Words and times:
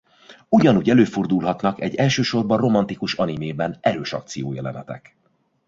Ugyanúgy 0.49 0.89
előfordulhatnak 0.89 1.81
egy 1.81 1.95
elsősorban 1.95 2.57
romantikus 2.57 3.13
animében 3.15 3.77
erős 3.81 4.13
akciójelenetek. 4.13 5.15